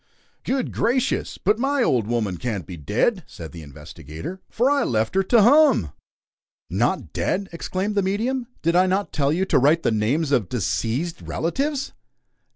[0.43, 1.37] "Good gracious!
[1.37, 5.41] But my old woman can't be dead," said the investigator, "for I left her tu
[5.41, 5.91] hum!"
[6.71, 8.47] "Not dead!" exclaimed the medium.
[8.63, 11.93] "Did I not tell you to write the names of deceazed relatives?"